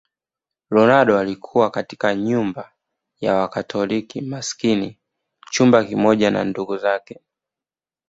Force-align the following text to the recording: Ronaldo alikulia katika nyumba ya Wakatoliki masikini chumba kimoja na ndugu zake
Ronaldo 0.69 1.19
alikulia 1.19 1.69
katika 1.69 2.15
nyumba 2.15 2.71
ya 3.19 3.35
Wakatoliki 3.35 4.21
masikini 4.21 4.99
chumba 5.51 5.83
kimoja 5.83 6.31
na 6.31 6.43
ndugu 6.43 6.77
zake 6.77 7.19